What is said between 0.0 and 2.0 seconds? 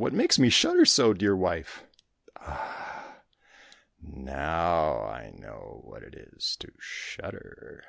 —what makes me shudder so, dear wife?